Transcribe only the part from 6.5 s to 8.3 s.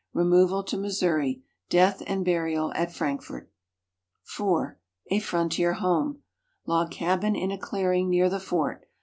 Log cabin in a clearing near